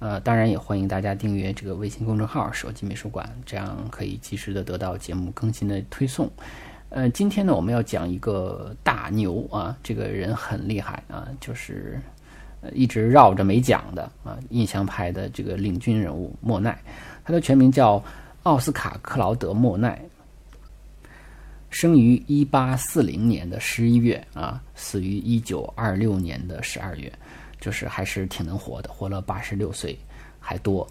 [0.00, 6.28] 呃，当然也欢迎大家订阅这个微信公众号“手机美术馆”，这样可以及时的得到节目更新的推送。
[6.88, 12.00] 呃，今天呢，我们要讲一个大牛啊，这个人很厉害啊，就是
[12.72, 16.76] 一直绕着没讲的啊，印象派的这个领军人物莫奈，
[17.22, 18.02] 他的全名叫
[18.44, 20.02] 奥斯卡·克劳德·莫奈，
[21.68, 27.12] 生于一八四零年的十一月啊，死于一九二六年的十二月。
[27.60, 29.98] 就是还是挺能活的，活了八十六岁
[30.40, 30.86] 还多。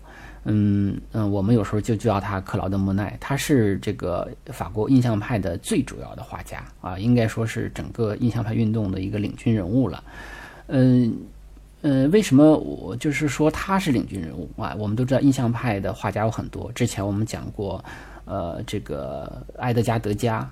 [0.45, 10.01] 嗯嗯，我们有时候就叫他克劳德·莫奈，他是这个法国印象派的最主要的画家啊，应该说是整个印象派运动的一个领军人物了。
[10.67, 11.13] 嗯
[11.81, 14.73] 嗯，为什么我就是说他是领军人物啊？
[14.79, 17.83] 我们都知道印象派的画家有很多，之前我们讲过，
[18.23, 20.49] 呃，这个埃德加·德加，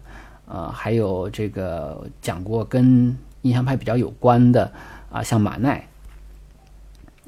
[0.48, 4.70] 呃，还有这个讲过跟印象派比较有关的
[5.10, 5.82] 啊，像马奈。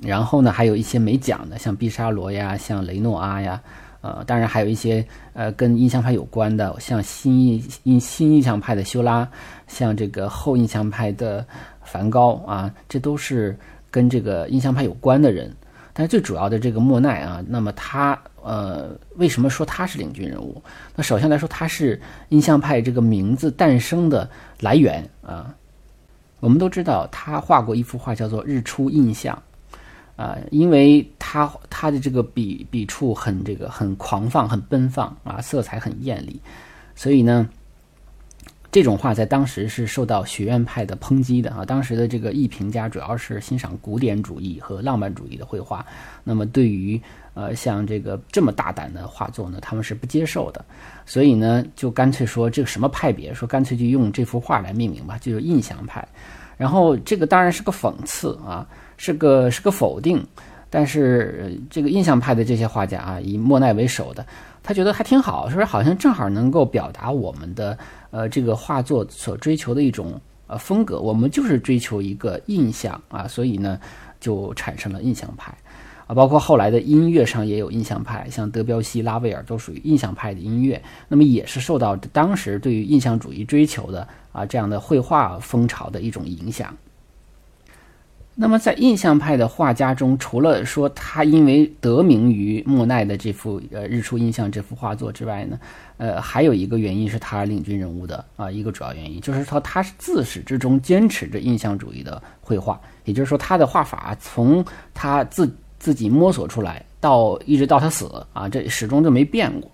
[0.02, 3.62] 然后呢，还有一些没讲的，像毕沙罗呀，像雷诺阿呀，
[4.02, 9.28] 呃，当然还有一些呃跟印象派有关的，像新印印新印象派的修拉，
[9.68, 11.46] 像这个后印象派的
[11.84, 13.58] 梵高啊，这都是
[13.92, 15.54] 跟这个印象派有关的人。
[15.92, 20.62] 但是最主要的这个莫奈啊，那么他呃，为什么说他是领军人物？
[20.96, 24.30] 那首先来说，他是印象派这个名字诞生的
[24.62, 25.54] 来源啊。
[26.40, 29.36] 我们都知道，他画过一幅画叫做《日出印象》。
[30.20, 36.38] 啊，因为他他的这个笔笔触很这个很狂放，很奔放啊，色彩很艳丽，
[36.94, 37.48] 所以呢，
[38.70, 41.64] 这种画在当时是受到学院派的抨击的啊。
[41.64, 45.86] 当时的这个艺评家主要是欣赏古典主义和浪漫主义的绘画，
[46.26, 47.02] 那么对于
[47.34, 50.66] 呃像这个这么大胆的画作呢，他们是不接受的，
[51.06, 56.06] 所以呢，就干脆说这个什么派别，说干脆就用这幅画来命名吧，就是印象派。
[56.58, 58.68] 然后这个当然是个讽刺啊。
[59.00, 60.22] 是个是个否定，
[60.70, 64.26] 但是这个印象派的这些画家啊，以莫奈为首的，
[64.62, 67.78] 他觉得还挺好，是不是好像正好能够表达我们的
[68.12, 73.80] 呃这个画作所追求的一种呃风格，我们就是追求一个印象啊，所以呢
[74.20, 75.56] 就产生了印象派
[76.06, 86.76] 啊，包括后来的音乐上也有印象派，像德彪西、拉威尔都属于印象派的音乐，那么也是受到当时对于印象主义追求的啊这样的绘画风潮的一种影响。
[88.42, 95.60] 那么，在印象派的画家中，除了说他因为得名于莫奈的这幅呃《日出印象》这幅画作之外呢，
[95.98, 104.64] 呃，还有一个原因是他领军人物的啊一个主要原因，就是说他是自始至终坚持着印象主义的绘画，也就是说他的画法从
[104.94, 109.70] 他自自己摸索出来到一直到他死啊，这始终就没变过，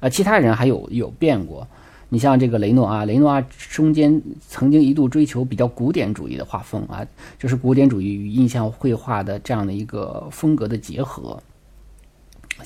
[0.00, 1.64] 呃，其他人还有有变过。
[2.10, 3.40] 你像这个雷诺阿，雷诺阿
[3.70, 7.06] 中间曾经一度追求比较古典主义的画风啊，
[7.38, 11.42] 就是古典主义与印象绘画的这样的一个风格的结合。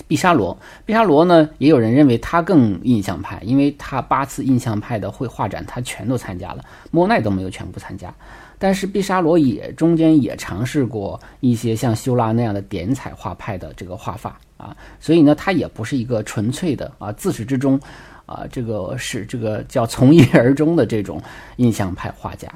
[0.08, 8.12] 毕沙罗，毕沙罗呢，也有人认为他更印象派，因为他八次印象派的绘画展他全都参加了，莫奈都没有全部参加。
[8.58, 17.80] 但是毕沙罗也中间也尝试过一些像修拉那样的点彩画派的这个画法啊，所以呢，他也不是一个纯粹的啊，自始至终。
[18.26, 21.20] 啊，这个是这个叫从一而终的这种
[21.56, 22.48] 印象派画家。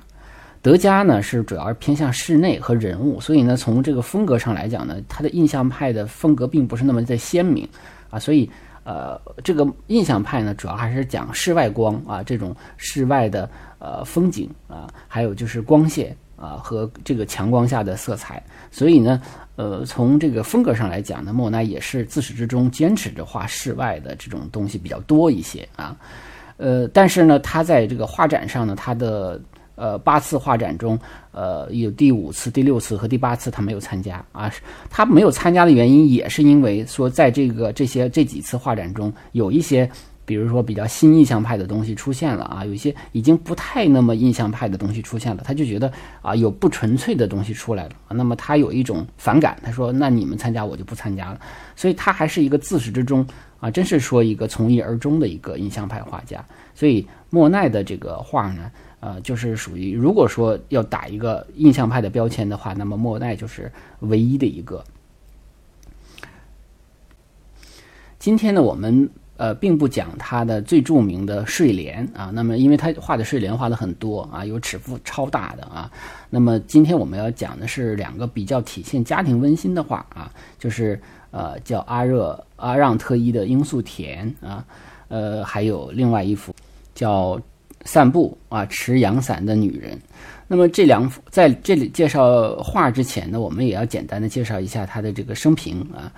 [0.62, 7.68] 德加呢是主要偏向室内和人物，所以呢从这个风格上来讲呢，他的印象派的风格并不是那么的鲜明
[8.08, 8.18] 啊。
[8.18, 8.50] 所以
[8.82, 13.46] 呃，这个印象派呢主要还是讲室外光啊，这种室外的
[13.78, 18.42] 呃风景啊，还有就是光线啊和这个强光下的色彩。
[18.70, 19.20] 所以呢。
[19.58, 25.96] 呃，从这个风格上来讲呢，莫奈也是自始至终坚持着画室外的这种东西比较多一些啊。
[26.58, 29.40] 呃，但是呢，他在这个画展上呢，他的
[29.74, 30.96] 呃八次画展中，
[31.32, 34.48] 呃有第五次、第六次和第八次他没有参加啊。
[34.88, 39.90] 他没有参加的原因也是因为说，在这个这些这几次画展中，有一些。
[40.28, 45.90] 比如说，比较新印象派的东西出现了啊，有一些已经不太那么印象派的东西出现了，他就觉得
[46.20, 51.40] 啊，有不纯粹的东西出来了啊，那么他有一种反感，他说：“那你们参加，我就不参加了。”
[51.74, 53.26] 所以，他还是一个自始至终
[53.58, 56.44] 啊，真是说一个从一而终的一个印象派画家。
[56.74, 58.70] 所以，莫奈的这个画呢，
[59.00, 64.84] 呃，就是属于如果说要打一个印象派的标签的话，那么莫奈就是唯一的一个。
[68.18, 69.08] 今天呢，我们
[69.38, 75.90] 呃并不讲他的最著名的睡莲啊，那么因为他画的睡莲画的很多啊，有尺幅超大的啊。
[76.28, 81.00] 那么今天我们要讲的是两个比较体现家庭温馨的画啊，就是
[81.30, 84.62] 呃叫阿热阿让特伊的罂粟田啊，
[85.08, 86.54] 呃还有另外一幅
[86.94, 87.40] 叫
[87.84, 89.98] 散步啊持阳伞的女人。
[90.48, 96.12] 那么这两幅在这里介绍画之前呢，我们也要简单的介绍一下他的这个生平啊。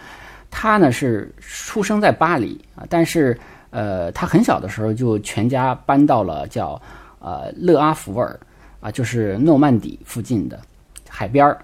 [0.50, 3.38] 他呢是出生在巴黎啊，但是
[3.70, 6.80] 呃，他很小的时候就全家搬到了叫
[7.20, 8.38] 呃勒阿弗尔
[8.80, 10.60] 啊，就是诺曼底附近的
[11.08, 11.56] 海边儿。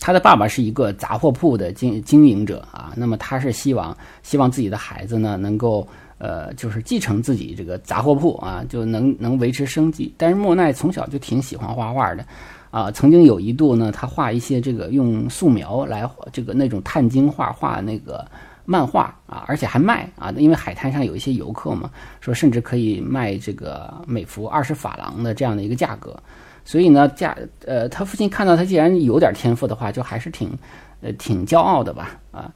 [0.00, 5.86] 他的爸爸是一个杂货铺的经经营者啊，那么他是希望希望自己的孩子呢能够
[6.18, 10.12] 呃就是继承自己这个杂货铺啊，就能能维持生计。
[10.16, 12.24] 但是莫奈从小就挺喜欢画画的。
[12.70, 18.24] 啊，曾经有一度呢，他画一些这个用素描来这个那种碳晶画画那个
[18.64, 21.90] 漫画啊，而且还卖啊，因为海滩上有一些游客嘛，
[22.20, 26.16] 说甚至可以卖这个每幅二十法郎的这样的一个价格，
[26.64, 30.56] 所以呢，价呃，他父亲看到他既然有点天赋的话，就还是挺
[31.00, 32.52] 呃挺骄傲的吧啊。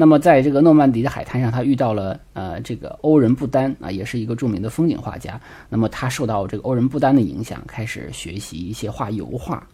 [0.00, 5.40] 那么，在这个诺曼底的海滩上，他遇到了呃这个欧仁不丹啊，也是一个著名的风景画家。
[5.68, 9.66] 那么，他受到这个欧仁不丹的影响，开始学习一些画油画。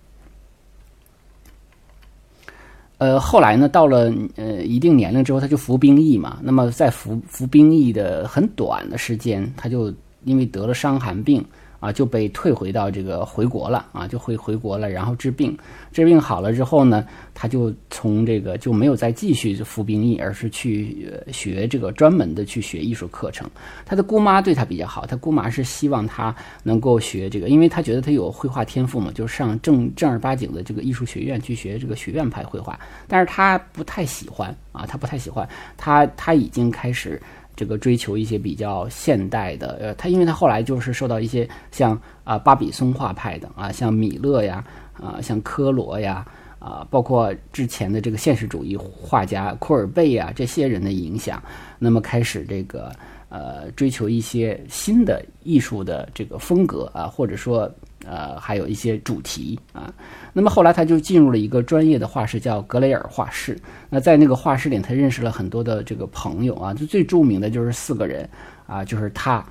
[2.96, 6.38] 呃，后来呢，到了呃一定年龄之后，他就服兵役嘛。
[6.42, 9.92] 那么，在服服兵役的很短的时间，他就
[10.22, 11.44] 因为得了伤寒病。
[11.84, 15.54] 啊，就被退回到这个回国了啊，就回回国了，然后治病，
[15.92, 17.04] 治病好了之后呢，
[17.34, 23.46] 他就从这个就没有再继续服兵役，而是去学这个专门的去学艺术课程。
[23.84, 32.80] 他的姑妈对他比较好，他姑妈是希望他能够学这个，因为他觉得他有绘画天赋嘛，就上正正儿八经的这个艺术学院去学这个学院派绘画。
[33.06, 35.46] 但是他不太喜欢啊，他不太喜欢，
[35.76, 37.20] 他他已经开始。
[37.56, 44.64] 这个追求一些比较现代的，呃，他因为他后来就是受到一些像啊巴比松画派的啊，像米勒呀，
[44.94, 46.26] 啊像科罗呀，
[46.58, 51.42] 啊包括之前的这个现实主义画家库尔贝呀这些人的影响，
[51.78, 52.92] 那么开始这个
[53.28, 57.70] 呃追求一些新的艺术的这个风格啊，或者说。
[58.06, 59.92] 呃，还有一些主题啊。
[60.32, 63.58] 那么后来他就进入了一个专业的画室，叫格雷尔画室。
[63.88, 66.74] 那在那个画室里，他认识了很多的这个朋友啊。
[66.74, 68.28] 就最著名的就是四个人
[68.66, 69.44] 啊，就是他，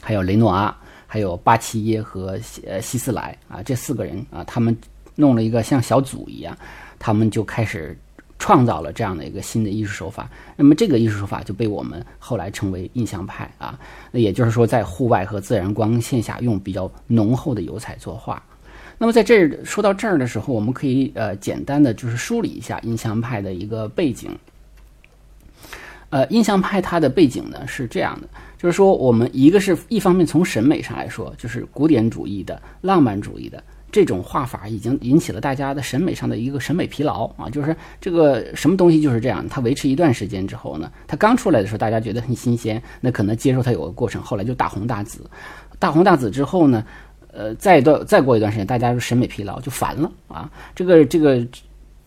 [0.00, 0.76] 还有雷诺阿，
[1.06, 4.76] 还有巴齐耶和呃希斯莱啊，这四个人啊，他们
[5.14, 6.56] 弄了一个像小组一样，
[6.98, 7.98] 他们就开始。
[8.44, 13.80] 创造了这样的一个新的艺术手法，那么这个艺术手法就被我们后来称为印象派啊。
[14.10, 18.42] 那也就是说，在户外和自然光线下用比较浓厚的油彩作画。
[18.98, 24.30] 那么在这说到这儿的时候，我们可以呃简单的就是梳理一下印象派的一个背景。
[26.10, 33.64] 呃，印象派它的背景呢是这样的，就是说我们一个是一方面从审美上来说，就是古典主义的、浪漫主义的。
[33.94, 45.30] 这种画法已经引起了大家的审美上的一个审美疲劳啊，就是这个什么东西就是这样，它维持一段时间之后呢，它刚出来的时候大家觉得很新鲜，那可能接受它有个过程，后来就大红大紫，
[45.78, 46.84] 大红大紫之后呢，
[47.30, 51.46] 呃，再一段再过一段时间，大家就审美疲劳就烦了啊，这个这个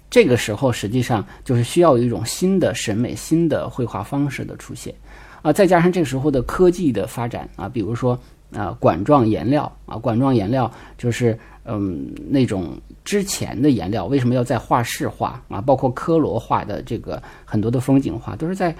[0.09, 4.93] 这个时候实际上就是需要有一种新的审美、新的绘画方式的出现
[5.41, 8.19] 啊，再加上这个时候的科技的发展啊，比如说
[8.51, 11.39] 啊管状颜料啊，管状颜料就是。
[11.69, 15.59] 嗯，那种之前的颜料为什么要在画室画啊？
[15.59, 18.73] 包括科罗画的这个很多的风景画，都是在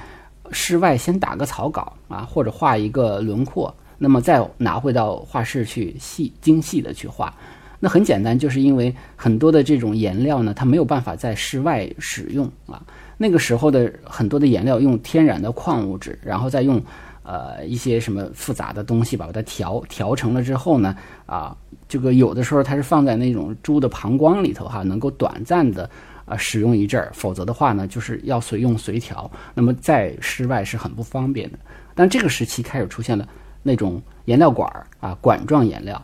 [0.52, 7.34] 室外先打个草稿啊，或者画一个轮廓，那么再拿回到画室去细精细的去画。
[7.78, 12.82] 那很简单，就是因为很多的这种颜料呢，它没有办法在室外使用啊。
[13.18, 16.82] 那个时候的很多的颜料用天然的矿物质，然后再用
[17.24, 21.54] 呃一些什么复杂的东西把它调调成了之后呢，啊。
[21.88, 25.90] 这个有的时候它是放在那种猪的膀胱里头哈，能够短暂的
[26.26, 31.58] 啊使用一阵儿，否则的话呢，就是要随用随调，那么在室外是很不方便的。
[31.96, 33.28] 但这个时期开始出现了
[33.64, 36.04] 那种颜料管儿啊，管状颜料。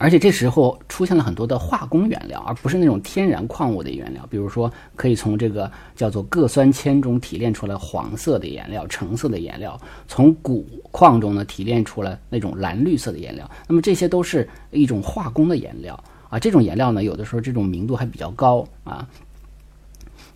[0.00, 4.26] 而且这时候出现了很多的化工原料，而不是那种天然矿物的原料。
[4.30, 9.78] 比如说，可以从这个叫做铬酸铅中提炼出来黄色的颜料、橙色的颜料；
[10.08, 13.48] 从钴矿中呢提炼出来那种蓝绿色的颜料。
[13.68, 16.38] 那么这些都是一种化工的颜料啊。
[16.38, 19.06] 这种颜料呢，有的时候这种明度还比较高啊，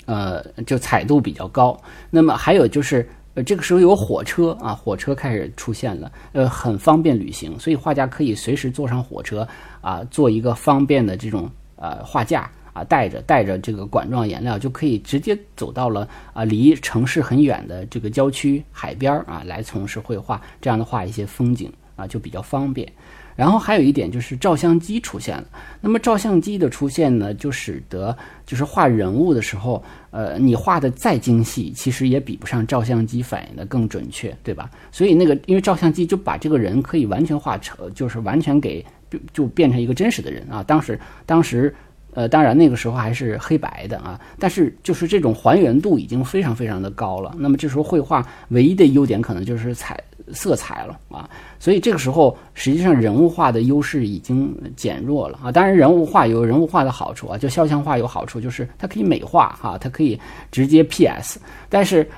[0.04, 1.80] 呃，就彩度比较高。
[2.10, 3.08] 那么还有就是。
[3.34, 9.46] 呃，这个时候有火车啊，火车开始出现了，呃，很方便旅行，所以画家可以随时坐上火车
[9.80, 21.72] 啊，做一个方便的这种呃画架啊，带着带着这个管状颜料，就可以直接走到了啊离城市很远的这个郊区海边啊，来从事绘画，这样的画一些风景。
[21.96, 22.90] 啊，就比较方便。
[23.36, 25.44] 然后还有一点就是照相机出现了。
[25.80, 34.70] 那么照相机的出现呢，就使得就是画人物的时候，呃，你画的再精细，其实也比不上照相机反映的更准确，对吧？
[34.92, 38.84] 所以那个因为照相机就把这个人可以完全画成，就是完全给
[39.32, 40.62] 就变成一个真实的人啊。
[40.62, 41.74] 当时当时。
[42.14, 47.34] 呃，当然那个时候还是黑白的啊，但是就是这种还原度已经非常非常的高了。
[47.36, 49.98] 那么这时候绘画唯一的优点可能就是彩
[50.32, 51.28] 色彩了啊，
[51.58, 55.52] 所以这个时候实际上人物画的优势已经减弱了啊。
[55.52, 60.18] 当然人物画有人物画的好处啊，就肖像画有好处就是它可以美化哈，它可以
[60.50, 62.08] 直接 PS，但是。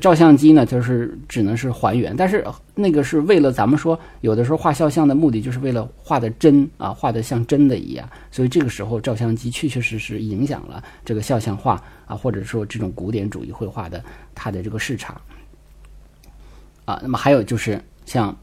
[0.00, 14.02] 照相机呢，就是只能是还原，但是那个是为了咱们说，有的时候画肖像的目的就是为了画的真啊，画的像真的一样，所以这个时候照相机确确实实影响了这个肖像画啊，或者说这种古典主义绘画的
[14.34, 15.20] 它的这个市场
[16.84, 16.98] 啊。
[17.02, 18.36] 那么还有就是像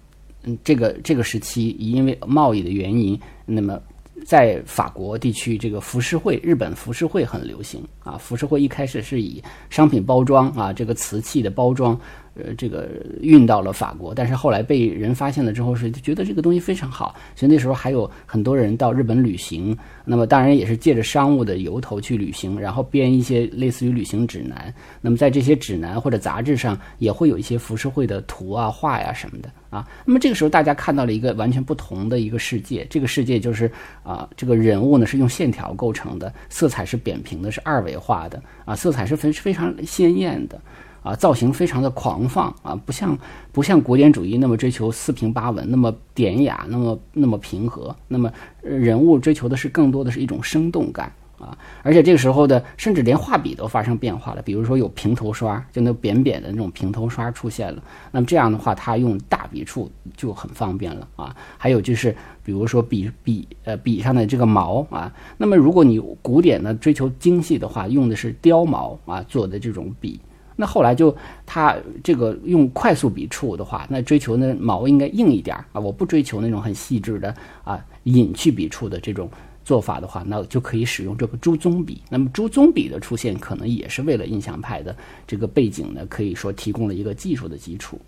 [0.43, 3.81] 嗯这个这个时期，因为贸易的原因，那么。
[4.25, 8.17] 在法国地区，这个浮世绘，日本浮世绘很流行啊。
[8.17, 11.99] 浮世绘一开始是以商品包装啊，这个瓷器的包装。
[12.33, 19.77] 呃，这个运到了法国，但是后来被人发现了之后，是觉得这个东西非常好，所以那时候还有很多人到日本旅行。
[20.05, 24.73] 那么当然也是借着商务的由头去旅行，然后编一些类似于旅行指南。
[25.01, 29.87] 那么在这些指南或者杂志上，也会有一些浮世绘的图啊、画呀什么的啊。
[30.05, 33.69] 那么这个时候大家看到了一个完全不同的一个世界，这个世界就是
[34.03, 40.59] 啊，这个人物呢是用线条构成的，色彩是扁平的，是二维化的啊，色彩是非非常鲜艳的。
[41.03, 43.17] 啊，造型非常的狂放啊，不像
[43.51, 47.95] 不像古典主义那么追求四平八稳，那么典雅，那么那么平和。
[48.07, 48.31] 那么
[48.61, 54.41] 人物追求的是更多的是一种生动感啊，而且这个时候的，甚至连画笔都发生变化了。
[54.43, 57.81] 比如说有平头刷，就那扁扁的那种平头刷出现了。
[58.11, 61.35] 那么这样的话，它用大笔触就很方便了啊。
[61.57, 70.19] 还有就是，比如说笔笔呃笔上的这个毛啊，那么如果你古典的追求精细的话，用的是貂毛啊做的这种笔。
[70.61, 79.27] 那后来就他这个用快速笔触的话，那追求那毛应该硬一点啊，我不追求那种很细致的啊隐去笔触的这种
[79.65, 81.99] 做法的话，那就可以使用这个朱棕笔。
[82.11, 87.99] 那么朱棕笔的出现，可能也是为了印象派的这个背景呢，可以说提供了一个技术的基础。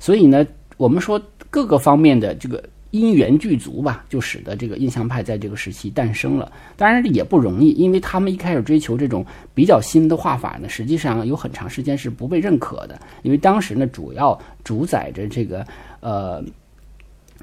[0.00, 0.46] 所以呢，
[0.78, 2.64] 我们说各个方面的这个。
[2.90, 6.50] 因缘具足吧，就使得这个印象派在这个时期诞生了。
[6.76, 12.98] 当然也不容易，因为他们一开始追求这种比较新的画法呢，实际上有很长时间是不被认可的。
[13.22, 15.66] 因为当时呢，主要主宰着这个
[16.00, 16.42] 呃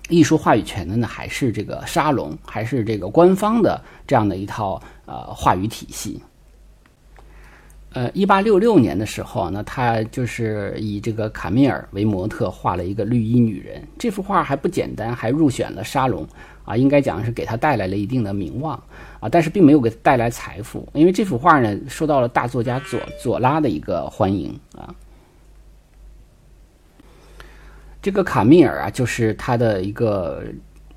[0.09, 6.19] 艺术话语权的呢，还是这个沙龙，还是这个官方的这样的一套呃话语体系。
[7.95, 13.81] 呃，一八六六年的时候，那他就是以这个卡米尔为模特画了一个绿衣女人。
[13.97, 16.27] 这幅画还不简单，还入选了沙龙
[16.65, 18.75] 啊，应该讲是给他带来了一定的名望
[19.21, 24.93] 啊，但是并没有给他带来财富，因为这幅画呢受到了大作家左左拉的一个欢迎啊。
[28.01, 30.43] 这个卡米尔啊，就是他的一个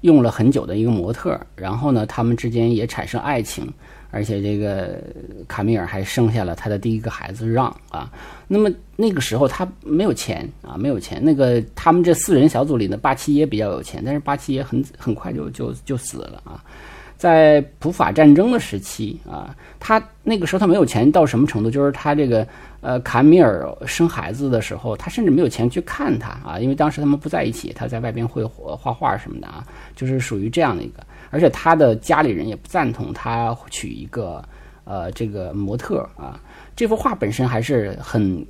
[0.01, 3.73] 用了很久的一个模特，然后呢，他们之间也产生爱情。
[4.11, 4.99] 而且这个
[5.47, 8.11] 卡米尔还生下了他的第一个孩子让啊，
[8.47, 11.23] 那么那个时候他没有钱啊，没有钱。
[11.23, 16.65] 那个他们这四人小组里的巴七耶比较有钱，但是巴七耶很很快就就就死了啊。
[17.19, 21.71] 在普法战争的时期啊，他那个时候他没有钱到什么程度？
[21.71, 22.47] 就是他这个
[22.81, 31.03] 呃卡米尔生孩子的时候，他甚至没有钱去看他啊，因为当时他们不在一起，他在外边会画画什么的啊，就是属于这样的一个。
[31.31, 34.43] 而且他的家里人也不赞同他娶一个
[34.85, 36.41] 呃这个模特啊。
[36.77, 38.47] 这幅画本身还是很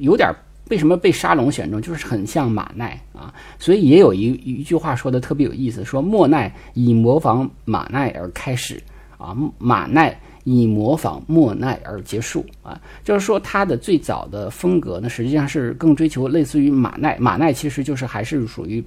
[0.00, 0.30] 有点
[0.70, 3.34] 为什么被沙龙选中，就是很像马奈啊。
[3.58, 8.82] 所以也有一一句话说的特别有意思，说莫奈以模仿马奈而开始
[9.18, 12.80] 啊，马奈以模仿莫奈而结束啊。
[13.04, 17.16] 就是说他的最早的风格呢，实际上是更追求类似于马奈。
[17.18, 18.82] 马奈其实就是还是属于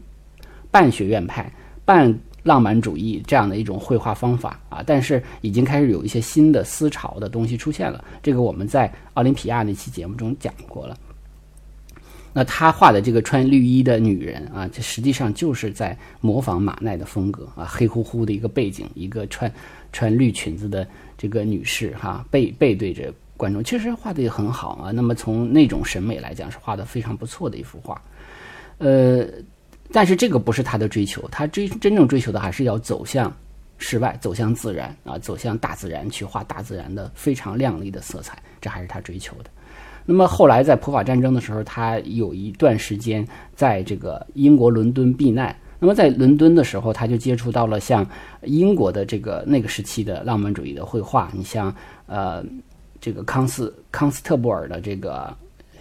[0.71, 1.51] 半学院派
[1.83, 2.17] 半。
[2.45, 8.05] 浪漫主义这样的一种绘画方法啊，但是已经开始有一些新的思潮的东西出现了。
[8.21, 10.95] 这个我们在奥林匹亚那期节目中讲过了。
[12.37, 19.49] 那他画的这个穿绿衣的女人啊，这实际上就是在模仿马奈的风格啊，黑乎乎的一个背景，一个穿
[19.93, 20.85] 穿绿裙子的
[21.17, 24.91] 这个女士哈，背背对着观众，其实画的也很好啊。
[24.91, 28.01] 那么从那种审美来讲，是画的非常不错的一幅画，
[28.79, 29.25] 呃。
[29.91, 33.31] 但是这个不是他的追求，他追真正追求的还是要走向
[33.77, 39.49] 室外，走向自然啊，走向大自然去画大自然的非常亮丽的色彩，这还是他追求的。
[40.05, 45.55] 那么后来在普法战争的时候，他有一段时间在这个英国伦敦避难。
[45.79, 48.07] 那么在伦敦的时候，他就接触到了像
[48.43, 51.73] 英国的这个那个时期的浪漫主义的绘画，你像
[52.05, 52.43] 呃
[53.01, 55.35] 这个康斯康斯特布尔的这个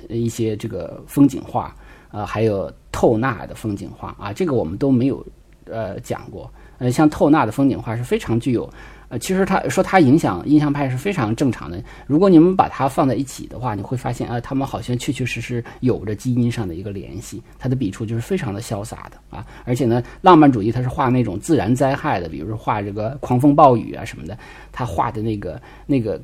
[0.09, 1.75] 一些这个风景画
[2.11, 5.25] 啊，还有透纳的风景画啊，这个我们都没有
[5.67, 6.51] 呃讲过。
[6.79, 8.69] 呃，像透纳的风景画是非常具有。
[9.19, 11.83] 其实他说他影响印象派是非常正常的。
[12.07, 17.43] 如果你们把它放在一起的话，你会发现啊，他们好像确确实实有着基因上的一个联系。
[17.59, 24.37] 他的笔触就是非常的潇洒的啊，而且呢，浪漫主义他是画那种自然灾害的，比如说画这个狂风暴雨啊什么的，
[24.73, 26.21] 他画的那个那个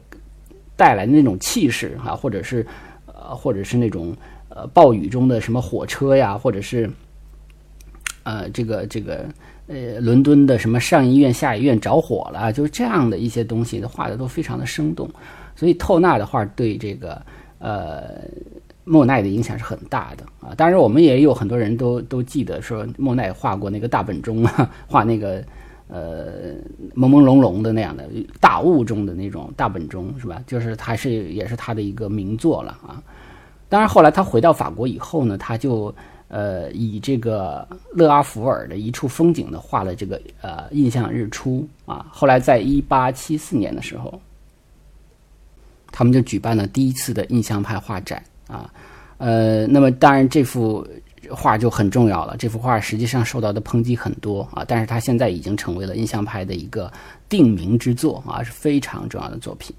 [0.76, 2.66] 带来的那种气势啊，或者是
[3.06, 4.16] 呃，或者是那种
[4.48, 6.90] 呃暴雨中的什么火车呀，或者是
[8.22, 9.26] 呃这个这个。
[9.70, 15.08] 呃，伦敦的什么上医院、下医院着火了，就是这样的一些东西，画的都非常的生动。
[15.54, 17.22] 所以透纳的画对这个
[17.60, 18.02] 呃
[18.82, 20.52] 莫奈的影响是很大的啊。
[20.56, 25.40] 当然，我们也有很多人都都记得说莫奈画过那个大本钟啊，画那个
[25.86, 26.54] 呃
[26.96, 28.04] 朦朦胧胧的那样的
[28.40, 30.42] 大雾中的那种大本钟，是吧？
[30.48, 33.00] 就是他是也是他的一个名作了啊。
[33.68, 35.94] 当然，后来他回到法国以后呢，他就。
[36.30, 42.06] 呃，以这个勒阿弗尔的一处风景呢，画了这个呃印象日出啊。
[42.12, 44.20] 后来在一八七四年的时候，
[45.90, 48.72] 他们就举办了第一次的印象派画展啊。
[49.18, 50.86] 呃，那么当然这幅
[51.28, 52.36] 画就很重要了。
[52.36, 56.90] 这幅画实际上受到的抨击很多啊，但是它现在已经成为了印象派的一个
[57.28, 59.74] 定名之作啊，是非常重要的作品。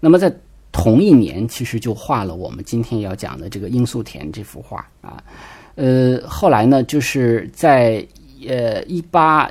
[0.00, 0.34] 那么在
[0.72, 5.22] 同一年，其实就画了我们今天要讲的这个罂粟田这幅画啊。
[5.76, 8.06] 呃，后来呢，就是在
[8.46, 9.50] 呃一八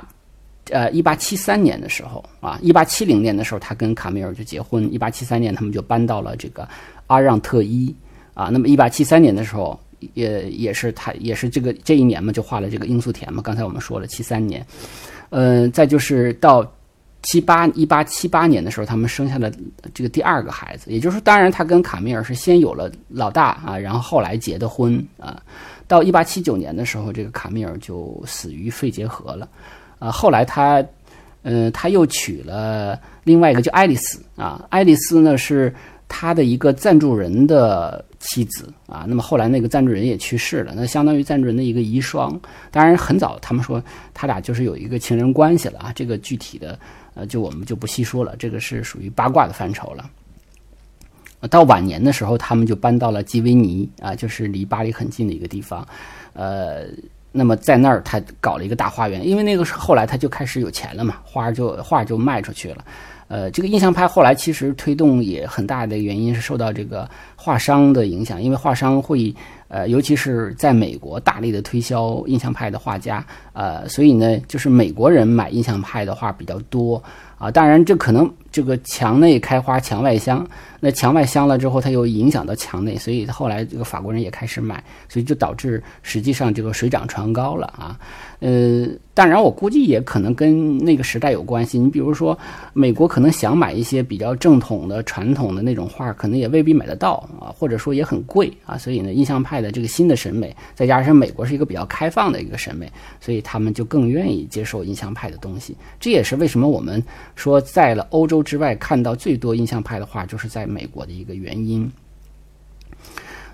[0.70, 4.92] 呃一八七三年的时候啊，一八七零年的时候，他跟卡米尔就结婚。
[4.92, 6.68] 一八七三年，他们就搬到了这个
[7.06, 7.94] 阿让特伊
[8.34, 8.48] 啊。
[8.52, 9.78] 那么一八七三年的时候，
[10.14, 13.42] 也也是他也是这个这一年嘛，就画了这个罂粟田嘛。
[13.42, 14.64] 刚才我们说了七三年，
[15.30, 16.64] 嗯，再就是到
[17.22, 19.50] 七八一八七八年的时候，他们生下了
[19.92, 20.92] 这个第二个孩子。
[20.92, 25.42] 也就是说，当然他跟卡米尔是先有了老大啊，然后后来结的婚啊。
[25.90, 29.48] 到一八七九年的时候，这个卡米尔就死于肺结核了，
[29.98, 30.80] 啊，后来他，
[31.42, 35.74] 嗯，他又娶了另外一个叫爱丽丝啊，爱丽丝呢是
[36.06, 42.38] 他的一个赞助人的妻子啊，那么后来那个赞助人也去世了，那相当于赞助人的一个遗孀。
[42.70, 43.82] 当然很早，他们说
[44.14, 46.78] 他俩就是有一个情人关系了啊，这个具体的
[47.14, 50.08] 呃，就我们就不细说了，这个是属于八卦的范畴了。
[51.48, 55.86] 到晚年的时候，他们就搬到了基维尼啊，就是离巴黎很近的一个地方。
[56.32, 56.84] 呃，
[57.32, 62.84] 那么在那儿他搞了一个大花园，因为那个时候后来他就开始有钱了嘛，画就画就卖出去了。
[63.28, 69.32] 呃，这个印象派后来其实推动也很大的原因是受到这个画商的影响，因为画商会
[69.68, 77.00] 呃，尤其是在美国大力的推销印象派的画家，呃，所以呢，就是美国人买印象派的画比较多
[77.40, 77.50] 啊。
[77.50, 80.46] 当然，这可能这个墙内开花墙外香。
[80.82, 88.00] 那墙外香了之后，它又影响到墙内，所以后来这个法国人也开始买，所以就导致实际上这个水涨船高了啊。
[88.38, 91.78] 呃，当然我估计也可能跟那个时代有关系。
[91.78, 92.38] 你比如说，
[92.72, 98.78] 美国可能想买一些比较正统的、传统的那种画，可能也未必买得到啊，或者说也很贵啊。
[98.78, 105.76] 所以呢，印象派的这个新的审美，再加上美国是一个比较开放的一个审美，所以他们就更愿意接受印象派的东西。
[105.98, 107.02] 这也是为什么我们
[107.40, 110.70] 说在了欧洲之外看到最多印象派的画，就是在。
[110.70, 111.90] 美国的一个原因。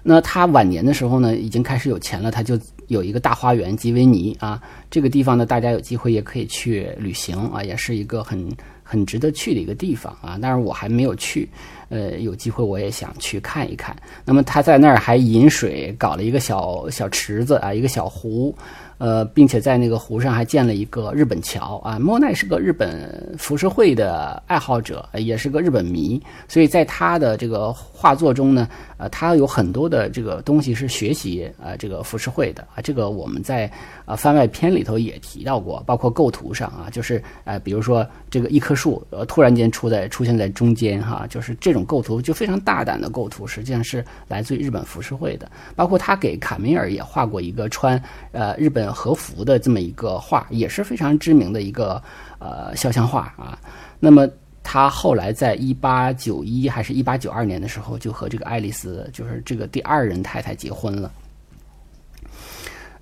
[0.03, 8.47] 那他晚年的时候呢，已经开始有钱了，他就有一个大花园吉维尼啊，这个地方呢，大家有机会也可以去旅行啊，也是一个很
[8.83, 10.39] 很值得去的一个地方啊。
[10.43, 11.49] 但是我还没有去，
[11.89, 13.97] 呃，有机会我也想去看一看。
[14.27, 18.55] 那么他在那儿还饮水，搞了一个小小池子啊，一个小湖。
[18.99, 21.99] 呃，并且在那个湖上还建了一个日本桥啊。
[21.99, 32.81] 莫奈是个日本浮世绘的爱好者，也是个日本迷，所以在他的这个画作中呢，呃，他有很多的这个东西是学习啊这个浮世绘的啊。
[32.83, 33.71] 这个我们在
[34.07, 45.51] 啊番外篇里头也提到过，包括构图上啊，就是呃，比如说这个一棵树呃突然间出在出现在中间哈，就是这种构图就非常大胆的构图，实际上是来自于日本浮世绘的。
[45.75, 48.86] 包括他给卡米尔也画过一个穿呃日本。
[48.93, 52.03] 和服的这么一个画也是非常知名的一个
[52.39, 53.59] 呃肖像画啊。
[53.99, 54.29] 那么
[54.63, 61.11] 他后来在一八九一还是一八九二年的时候，就和这个爱丽丝，就是这个第二任太太结婚了。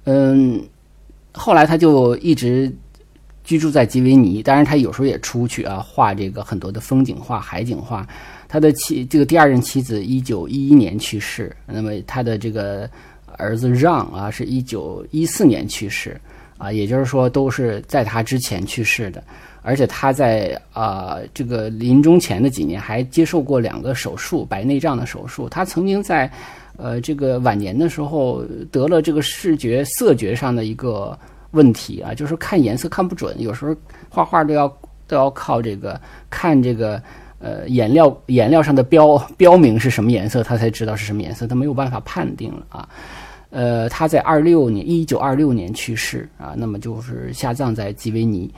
[0.05, 0.63] 嗯，
[1.33, 2.71] 后来他就一直
[3.43, 8.07] 居住在吉维尼，当然他有时候也出去啊，画这个很多的风景画、海景画。
[8.47, 12.89] 他的妻这个第二任妻子一九一一年去世，那么他的这个
[13.39, 16.21] 儿子让啊是一九一四年去世
[16.59, 19.23] 啊，也就是说都是在他之前去世的。
[19.63, 25.49] 而且他在啊这个临终前的几年还接受过两个手术，白内障的手术。
[25.49, 26.31] 他曾经在
[26.77, 31.19] 呃这个晚年的时候得了这个视觉色觉上的一个。
[31.55, 33.73] 问题啊，就是看颜色看不准，有时候
[34.09, 34.67] 画画都要
[35.07, 37.01] 都要靠这个看这个
[37.39, 42.89] 呃颜料颜料上的标标明是什么颜色，他才知道是什么颜色，他没有办法判定了啊。
[43.55, 48.53] 呃，他在二六年一九二六年去世啊，那么就是下葬在吉维尼。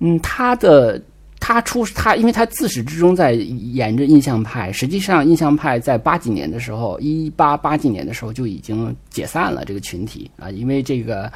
[0.00, 1.00] 嗯，他的
[1.40, 11.32] 他出他，因为他自始至终在沿着印象派，实际上印象派在八几年的时候，一八八几年的时候就已经解散了这个群体啊，因为这个。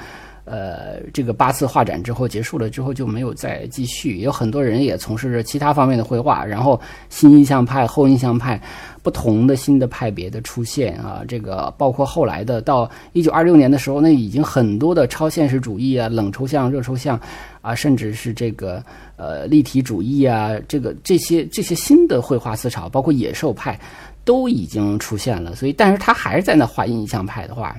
[0.47, 8.61] 呃，这个八次画展之后结束了之后就没有再继续，有很多人也从事着其他方面的绘画，然后新印象派、后印象派
[9.03, 17.21] 不同的新的派别的出现啊，这个包括后来的到一九二六年的时候，那已经很多的超现实主义啊、冷抽象、热抽象
[17.61, 18.81] 啊，甚至是这个
[19.17, 23.77] 呃立体主义啊，这个这些这些新的绘画思潮，包括野兽派
[24.25, 27.77] 都已经出现了，所以但是他还是在那画印象派的话。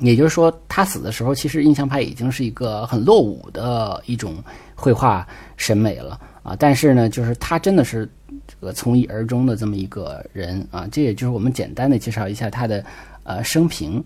[0.00, 4.42] 也就是说，他死的时候，其实印象派已经是一个很落伍的一种
[4.74, 5.26] 绘画
[5.56, 6.56] 审美了啊。
[6.58, 8.08] 但是呢，就是他真的是
[8.46, 10.88] 这个从一而终的这么一个人啊。
[10.90, 12.84] 这也就是我们简单的介绍一下他的
[13.22, 14.02] 呃生平。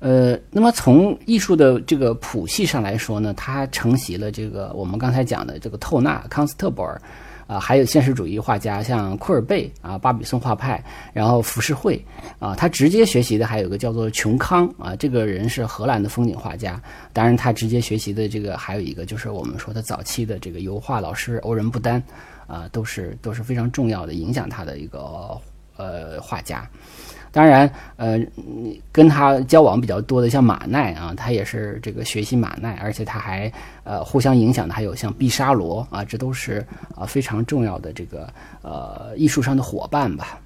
[0.00, 7.00] 呃，那么从艺术的这个谱系上来说呢，他承袭了这个我们刚才讲的这个透纳康斯特伯尔。
[7.48, 10.84] 啊，还有现实主义画家，像库尔贝啊，巴比松画派，
[11.14, 12.00] 然后浮世绘
[12.38, 16.80] 啊，他直接学习的还有个叫做琼康啊，这个人是荷兰的风景画家。
[17.14, 22.02] 当然，他直接学习的这个还有一个就是我们说的早期的这个油画老师欧仁布丹
[22.46, 25.00] 啊，都是都是非常重要的影响他的一个
[25.78, 26.68] 呃画家。
[27.30, 28.18] 当然，呃，
[28.90, 33.52] 跟他交往比较多的像马奈啊，他也是这个学习马奈，而且他还
[33.84, 36.64] 呃互相影响的还有像毕沙罗啊，这都是
[36.96, 40.40] 啊非常重要的这个呃艺术上的伙伴吧。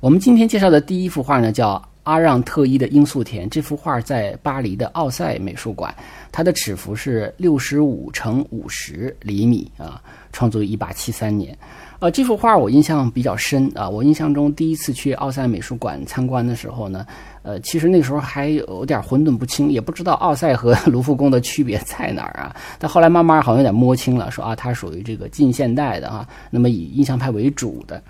[0.00, 3.48] 我们今天介绍的第一幅画呢，叫阿让特伊的罂粟田。
[3.48, 5.94] 这幅画在巴黎的奥赛美术馆，
[6.32, 11.56] 它的尺幅是六十五乘五十厘米啊，创作于一八七三年。
[12.02, 13.88] 呃，这幅画我印象比较深啊。
[13.88, 17.06] 我印象中第一次去奥赛美术馆参观的时候呢，
[17.44, 22.56] 呃，其实那时候还有点混沌不清，也不知道奥赛和 卢浮宫的区别在哪儿啊。
[22.76, 28.02] 但后来慢慢好像有点摸清了，说啊，它属于这个近现代的啊，那么以印象派为主的。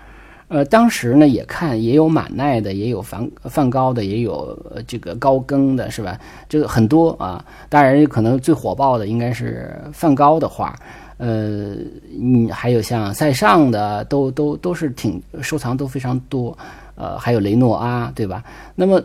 [0.47, 6.19] 呃，当时呢也看也有马奈的，也有梵梵高的，也有这个高更的，是吧？
[6.49, 7.45] 这个很多啊。
[7.69, 10.75] 当然，可能最火爆的应该是梵高的画。
[11.17, 11.75] 呃，
[12.19, 16.57] 嗯，还有像塞尚的，都都都是挺收藏都非常多，
[16.95, 18.43] 呃，还有雷诺阿，对吧？
[18.75, 19.01] 那么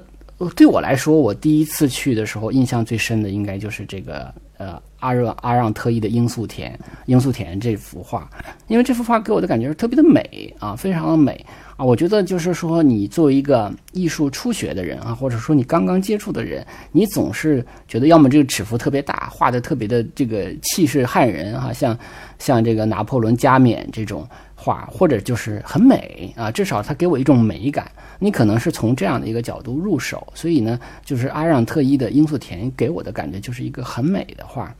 [0.55, 8.29] 对我来说，我第一次去的时候，印象最深的应该就是这个呃阿热阿让特意的罂粟田罂粟田这幅画，
[8.67, 11.45] 因为这幅画给我的感觉是特别的美啊，非常的美。
[11.77, 21.97] 啊，我觉得就是说，你作为一个艺术初学的人啊，或者说你刚刚接触的人，你总是觉得要么这个尺幅特别大，画的特别的这个气势撼人哈，像
[22.41, 24.29] 像这个拿破仑加冕这种
[24.61, 27.89] 画，或者就是很美啊，至少它给我一种美感。
[28.19, 34.75] 你可能是从这样的一个角度入手，所以呢，就是阿让特伊的罂粟田给我的感觉就是一个很美的画。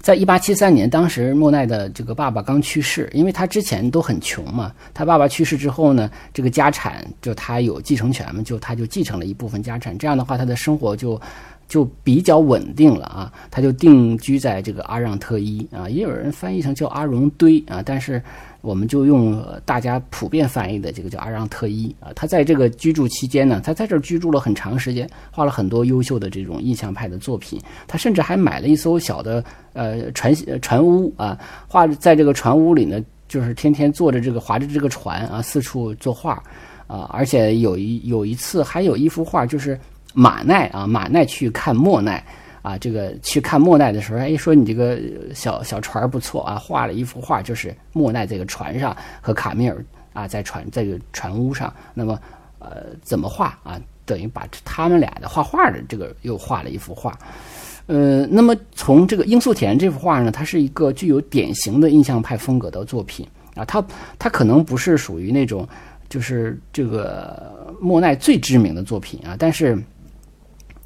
[0.00, 4.72] 在一八七三年，当时莫奈的这个爸爸刚去世，因为他之前都很穷嘛。
[4.92, 9.96] 他爸爸去世之后呢，这个家产就他有继承权嘛，就他就继承了一部分家产。
[9.96, 11.20] 这样的话，他的生活就
[11.72, 13.32] 就比较稳定了啊。
[13.50, 18.22] 他就定居在这个阿让特伊啊，也有人翻译成叫阿荣堆啊，但是。
[18.62, 27.60] 我们就用大家普遍翻译的这个叫阿让特伊啊，他在这个居住期间呢，他在这儿居住了很长时间，画了很多优秀的这种印象派的作品。
[27.88, 36.40] 他甚至还买了一艘小的呃船船屋啊，画在这个船屋里呢，就是天天坐着这个划着这个船啊，四处作画
[36.86, 37.10] 啊。
[37.12, 39.76] 而且有一有一次还有一幅画，就是
[40.12, 42.24] 马奈啊，马奈去看莫奈。
[42.62, 44.96] 啊，这个去看莫奈的时候，哎，说你这个
[45.34, 51.74] 小小船不错啊，画了一幅画，就是莫奈这个船上和卡米尔啊，在船这个船屋上。
[51.92, 52.16] 那么，
[52.60, 53.80] 呃，怎么画啊？
[54.06, 57.18] 等于把他们俩的画画的这个又画了一幅画。
[57.86, 63.84] 呃，那么从这个罂粟田这幅画呢，它是一个具有典型的印象派风格的作品啊，它
[64.20, 65.68] 它可能不是属于那种
[66.08, 69.76] 就是这个莫奈最知名的作品啊，但是。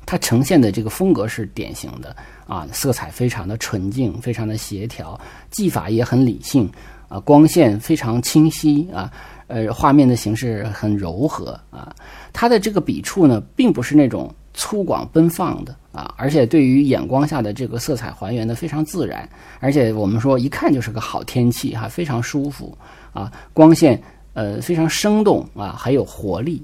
[0.06, 2.14] 它呈现的这个风格是典型的
[2.46, 6.70] 啊，色彩非常的纯净，非常的协调，技法也很理性
[7.08, 9.10] 啊，光线非常清晰啊，
[9.48, 11.92] 呃，画面的形式很柔和啊，
[12.32, 22.78] 它的这个笔触呢，并不是那种粗犷奔放的啊，而且对于眼光下的这个色彩还原的非常自然，而且我们说一看就是个好天气哈，非常舒服
[23.12, 24.00] 啊，光线
[24.34, 26.62] 呃非常生动啊，还有活力。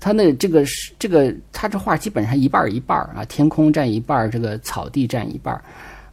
[0.00, 5.62] 它那这个是这个，它这画基本上一半一半啊，天空占一半，这个草地占一半，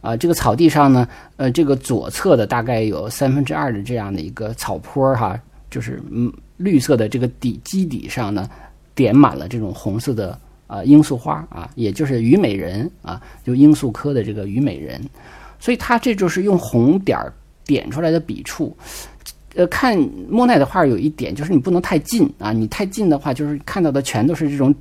[0.02, 8.48] 啊，这个草地上呢，呃，这个左侧的大概有三分之二的这样的一个草坡哈，就是嗯绿色的这个底基底上呢，
[8.94, 15.00] 点满了这种红色的啊罂粟花啊，也就是虞美人啊，就罂粟科的这个虞美人，
[15.58, 17.32] 所以它这就是用红点儿
[17.64, 18.76] 点出来的笔触。
[19.54, 24.74] 呃，看莫奈的画有一点就是你不能太近啊，你太近的话，就是看到的全都是这种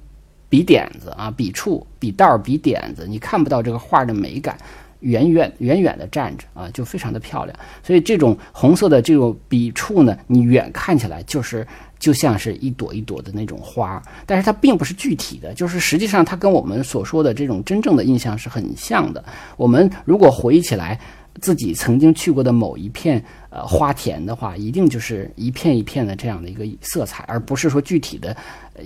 [0.50, 4.58] 笔点子啊、笔触、笔道、笔点子，你看不到这个画的美感。
[5.02, 7.56] 远远远远的站着啊，就非常的漂亮。
[7.84, 11.66] 所以这种红色的这种笔触呢，你远看起来就是
[12.00, 19.24] 就像是一朵一朵的那种花，但是它并不是具体的，就是实际上它跟我们所说的这种真正的印象是很像的。
[19.56, 21.00] 我们如果回忆起来。
[21.42, 28.36] 自己曾经去过的某一片呃花田的话，一定就是一片一片的这样的一个色彩，而不是说具体的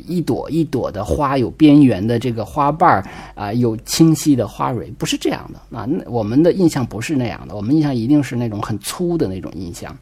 [0.08, 5.86] 一朵一朵的花有边缘的这个花瓣儿啊，有清晰的花蕊，不是这样的啊。
[5.86, 9.96] 那我们的印象不是那样的，我们印象一定是那种很粗的那种印象。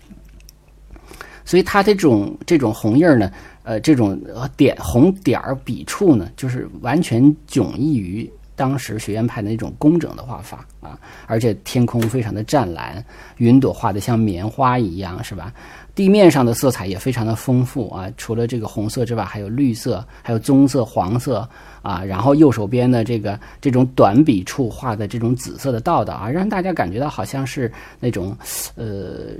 [1.46, 3.32] 所以它这种这种红印儿呢，
[3.64, 4.20] 呃，这种
[4.56, 8.32] 点红点儿笔触呢，就是完全迥异于。
[8.60, 13.02] 当时学院派的那种工整的画法啊，而且天空非常的湛蓝，
[13.38, 15.54] 云朵画的像棉花一样，是吧？
[15.96, 21.48] 地面上的色彩也非常的丰富啊，除了这个红色之外，还有绿色，还有棕色、黄色
[21.82, 22.04] 啊。
[22.04, 28.38] 然后右手边的这个这种短笔触画的这种紫色的道道啊，让大家感觉到好像是那种
[28.76, 29.36] 呃。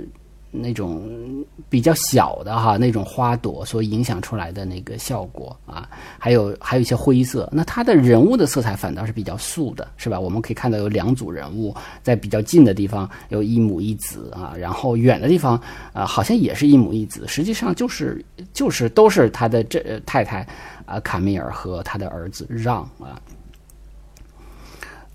[0.52, 7.48] 那种比较小的哈，那种花朵所影响出来的那个效果啊，还有还有一些灰色。
[7.52, 10.18] 那它的人物的色彩反倒是比较素的，是吧？
[10.18, 15.60] 我们可以看到有两组人物在比较近的地方有一母一子啊，然后远的地方
[15.92, 20.44] 啊好像也是一母一子，实际上就是就是都是他的这太太
[20.84, 23.20] 啊卡米尔和他的儿子让啊。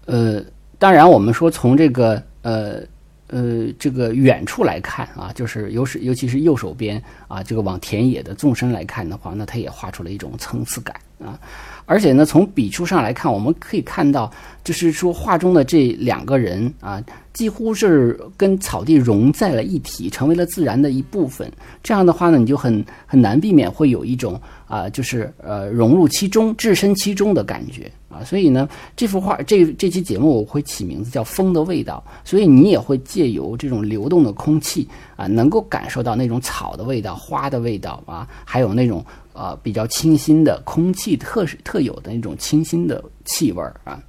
[0.06, 0.42] 呃，
[0.80, 2.82] 当然我们说从这个呃。
[3.28, 11.40] 呃，这个远处来看啊，就是尤是尤其是右手边啊，这个往田野的纵深来看的话，那它也画出了一种层次感啊。
[11.86, 14.32] 而且呢，从笔触上来看，我们可以看到，
[14.64, 21.52] 就是说画中的这两个人啊，几乎是跟草地融在了一体，成为了自然的一部分。
[21.84, 27.92] 这样的话呢，你就很很难避免会有一种啊，就是呃融入其中、置身其中的感觉。
[28.08, 44.00] 啊，所以呢，这幅画这这期节目我会起名字叫《风的味道》，所以你也会借由这种流动的空气啊，能够感受到那种草的味道、花的味道啊，还有那种啊比较清新的空气特特有的那种清新的气味啊。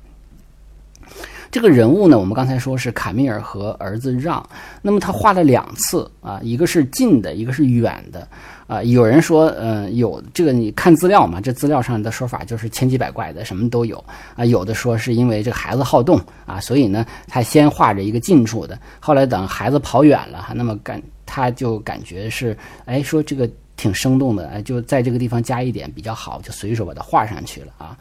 [1.49, 4.45] 这个人物呢，我们刚才说是卡米尔和儿子让，
[4.83, 8.27] 那么他画了两次啊，一个是近的，一个是远的。
[8.67, 11.41] 啊，有人说，嗯，有这个你看资料嘛？
[11.41, 14.45] 这资料上的说法就是千奇百怪的，什么都有啊。
[14.45, 27.97] 有的说是因为这个孩子好动啊，所以呢，他先画着一个近处的，后来等孩子跑远了，那么感他就感觉是，哎，说这个挺生动的，就在这个地方加一点比较好，就随手把它画上去了啊。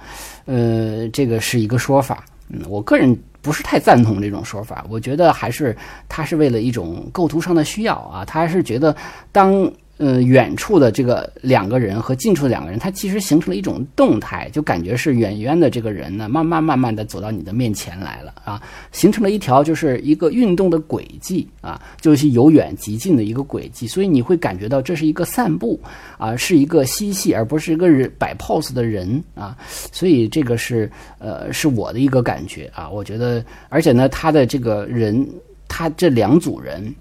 [0.45, 5.75] 呃，这个是一个说法，嗯，我个人不是太赞同这种说法，我觉得还是
[6.07, 8.95] 他是为了一种构图上的需要啊，他还是觉得
[9.31, 9.71] 当。
[9.97, 25.79] 呃，远处的这个两个人和近处的两个人，它其实形成了一种动态，就感觉是远远的这个人呢，慢慢慢慢的走到你的面前来了啊，形成了一条就是一个运动的轨迹啊，就是由远及近的一个轨迹，所以你会感觉到这是一个散步
[26.17, 29.57] 啊，是一个嬉戏，而不是一个人摆 pose 的人啊，
[29.93, 35.25] 所以这个是呃是我的一个感觉啊，我觉得，而且呢，他的这个人，
[35.69, 36.93] 他这两组人，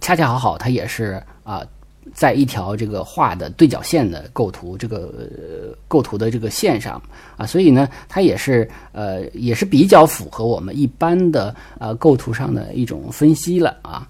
[0.00, 1.64] 恰恰好好，他也是啊。
[2.14, 5.12] 在一条这个画的对角线的构图，这个
[5.88, 7.00] 构图的这个线上
[7.36, 14.08] 啊，所以呢，它也是呃，也是比较符合我们一般的呃构图上的一种分析了啊。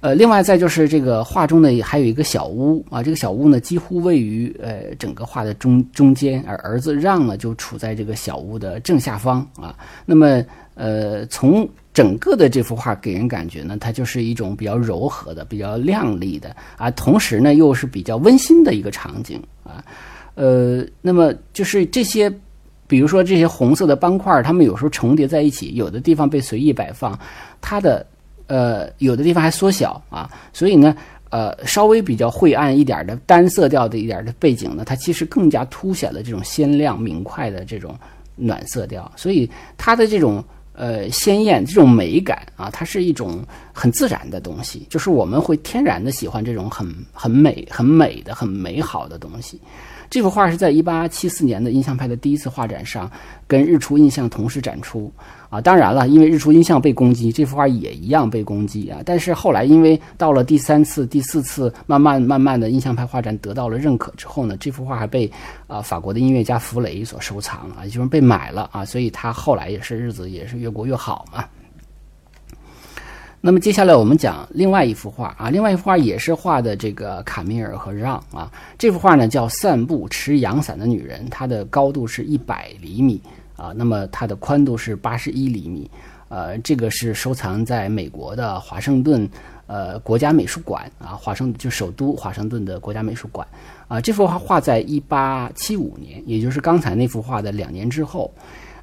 [0.00, 9.74] 呃，另外再就是这个画中呢还有一个小屋啊，这个小屋呢几乎位于呃整个画的中中间，而儿子让呢就处在这个小屋的正下方啊。
[10.04, 10.44] 那么
[10.74, 19.82] 呃从整个的这幅画给人感觉呢，它就是一种比较柔和的、比较亮丽的啊，同时呢又是比较温馨的一个场景啊。
[20.34, 22.30] 呃，那么就是这些，
[22.86, 27.18] 比如说这些红色的斑块，它们有时候重叠在一起，有的地方被随意摆放，
[27.60, 28.04] 它的
[28.48, 30.94] 呃有的地方还缩小啊，所以呢。
[31.30, 37.98] 呃，稍微比较晦暗一点的单色调的一点的背景呢，它其实更加凸显了这种鲜亮明快的这种
[38.36, 49.60] 暖色调，所以它的这种呃鲜艳这种美感啊，它是一种很自然的东西，就是我们会天然的喜欢这种很很美、很美的、很美好的东西。
[50.14, 53.10] 这幅画是在一八七四年的印象派的第一次画展上，
[53.48, 55.12] 跟日出印象同时展出。
[55.50, 59.00] 啊，当然了，因为日出印象被攻击，这幅画也一样被攻击啊。
[59.04, 65.28] 但是后来，因为到了第三次、第四次，慢慢慢慢的印象派画展得到了认可之后呢，这幅画还被
[65.66, 68.84] 啊法国的音乐家弗雷所收藏啊，就是被买了啊。
[68.84, 71.44] 所以他后来也是日子也是越过越好嘛。
[73.46, 78.50] 那么接下来我们讲另外一幅画啊，另外一幅画也是画的这个卡米尔和让啊。
[78.78, 83.20] 这幅画呢叫《散步持阳伞的女人》，它的高度是一百厘米。
[83.54, 85.88] 啊，那么它的宽度是八十一厘米，
[86.30, 89.28] 呃，这个是收藏在美国的华盛顿
[89.66, 93.46] 呃国家美术馆啊，华盛就首都华盛顿的国家美术馆
[93.86, 94.00] 啊。
[94.00, 98.32] 这幅画画在一八七五年，也就是刚才那幅画的两年之后，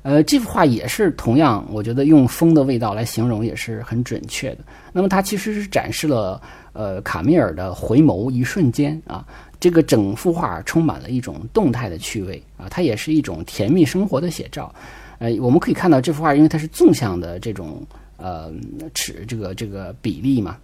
[0.03, 4.59] 呃，这幅画也是同样，我觉得用风的味道来形容也是很准确的。
[4.91, 6.41] 那么它其实是展示了
[6.73, 9.25] 呃卡米尔的回眸一瞬间啊。
[9.59, 14.73] 这个整幅画充满了一种动态的趣味啊，它也是一种甜蜜生活的写照。
[15.19, 17.85] 呃，我们可以看到这幅画，因为它是纵向的这种
[18.17, 18.51] 呃
[18.95, 20.57] 尺这个这个比例嘛，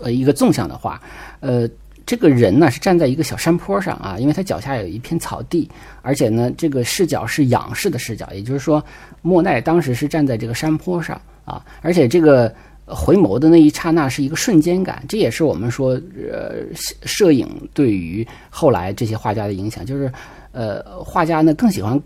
[0.00, 1.02] 呃一个纵向的画。
[1.40, 1.68] 呃，
[2.06, 5.68] 这个人呢是站在一个小山坡上啊，因为他脚下有一片草地，
[6.00, 8.82] 而且呢这个视角是仰视的视角，也就是说
[9.20, 12.54] 莫奈当时是站在这个山坡上啊，而且这个。
[12.88, 16.62] 回眸的那一刹那是一个瞬间感，这也是我们说，呃，
[17.02, 20.12] 摄影对于后来这些画家的影响，就是，
[20.52, 22.00] 呃，画家呢更喜欢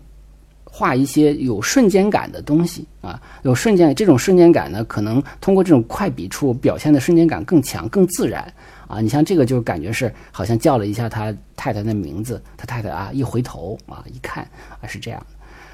[0.73, 8.41] 画一些有瞬间感的东西啊，有瞬间，这种瞬间感呢，可能通过这种快笔触表现的瞬间感更强、更自然
[8.87, 9.01] 啊。
[9.01, 14.43] 你像这个，就感觉是好像叫了一下他太太的名字，他太太啊，一回头啊，一看
[14.81, 15.21] 啊，是这样。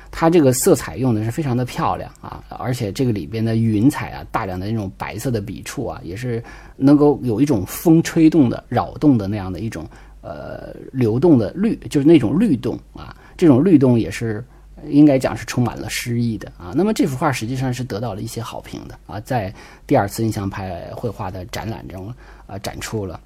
[0.09, 6.43] 它这个色彩用的是非常的漂亮啊，而且这个里边的云彩啊，大量的那种白色的笔触啊，也是
[6.75, 9.85] 能够有一种风吹动的扰动的那样的一种
[10.21, 14.43] 呃流动的律，就是那种律动啊，这种律动也是
[14.85, 16.71] 应该讲是充满了诗意的啊。
[16.75, 19.53] 那么这幅画实际上是得到了一些好评的啊，在
[19.85, 22.13] 第二次印象派绘画的展览中
[22.45, 23.19] 啊展出了。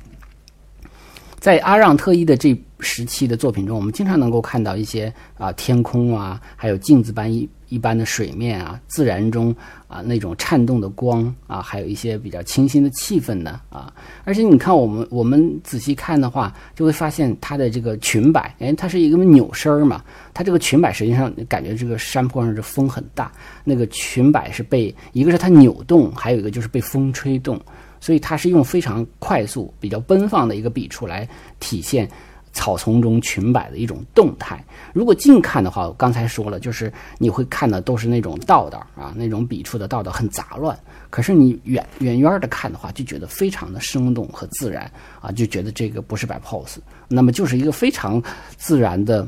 [1.42, 9.54] 在阿让特伊的这时期的作品中，我们经常能够看到一些啊天空啊，还有镜子般一一般的水面啊，自然中
[9.88, 13.92] 啊那种颤动的光啊，还有一些比较清新的气氛呢啊。
[14.24, 20.04] 而且你看我们我们仔细看的话，就会发现它的这个裙摆，哎，它是一个扭身儿嘛，
[20.36, 23.32] 它这个裙摆实际上感觉这个山坡上这风很大，
[23.64, 27.60] 那个裙摆是被一个是它扭动，还有一个就是被风吹动。
[28.02, 31.26] 所以它是用非常快速、比较奔放的一个笔触来
[31.62, 32.10] 体现
[32.52, 34.62] 草丛中裙摆的一种动态。
[34.92, 40.78] 如果近看的话，我刚才说了，就是你会看的都是那种道道啊，那种笔触的道道很杂乱。
[41.10, 48.22] 可是你远远远的看的话，就觉得非常的生动和自然啊，就觉得这个不是摆 pose，那么就是一个非常
[48.58, 49.28] 自然的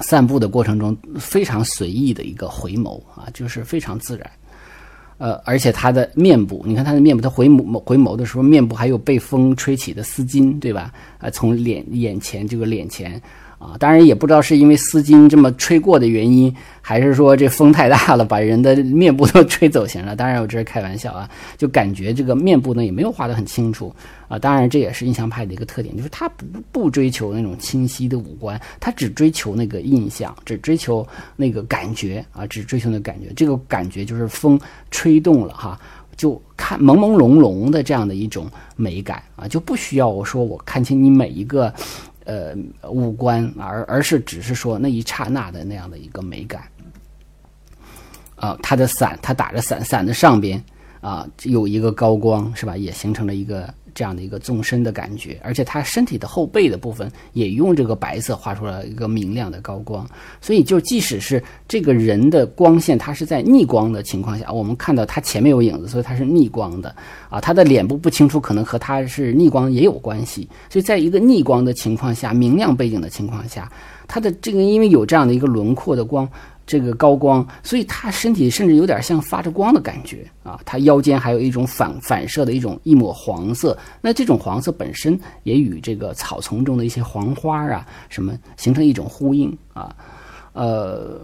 [0.00, 4.30] 散步的过程中非常随意的一个回眸啊，就是非常自然。
[5.18, 10.92] 呃，而且他的面部，你看他的面部，他回眸回眸的时候，面部还有被风吹起的丝巾，对吧？
[11.18, 13.20] 啊，从脸眼前这个脸前。
[13.58, 20.14] 啊，当然也不知道是因为丝巾这么吹过的原因，还是说这风太大了，把人的面部都吹走形了。
[20.14, 23.92] 当然我这是开玩笑啊，就感觉这个面部呢也没有画得很清楚
[24.28, 24.38] 啊。
[24.38, 33.32] 当然这也是印象派的一个特点，就是他不不追求那种清晰的五官，他只追求那个印象，只追求那个感觉啊，只追求那感觉。
[33.34, 34.56] 这个感觉就是风
[34.92, 35.76] 吹动了哈，
[36.16, 41.74] 就看朦朦胧胧的这样的一种美感啊，就不需要我说我看清你每一个。
[42.28, 42.54] 呃，
[42.90, 46.62] 五官，而而是只是说那一刹那的那样的一个美感。
[48.36, 50.62] 啊，他的伞，他打着伞，伞的上边
[51.00, 52.76] 啊有一个高光，是吧？
[52.76, 53.72] 也形成了一个。
[53.98, 60.08] 这样的一个纵深的感觉，而且他身体的后背的部分也用这个白色画出了一个明亮的高光，
[60.40, 66.94] 所以就即使是这个人的光线，他是在逆光的情况下，我们看到他前面有影子，所以他是逆光的
[67.28, 73.68] 啊，他的脸部不清楚，可能和他是逆光也有关系，所以在一个逆光的情况下，明亮背景的情况下，
[74.06, 76.30] 他的这个因为有这样的一个轮廓的光。
[76.68, 80.60] 这个高光，所以他身体甚至有点像发着光的感觉啊！
[80.66, 89.96] 他腰间还有一种反反射的一种一抹黄色，那这种黄色本身也与这个草丛中的一些黄花啊什么形成一种呼应啊。
[90.52, 91.18] 呃，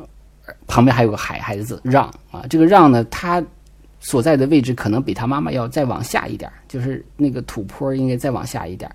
[0.66, 3.44] 旁边还有个孩孩子让啊，这个让呢，他
[4.00, 8.90] 所在的位置可能比他妈妈要再往下一点，就是那个土坡应该再往下一点，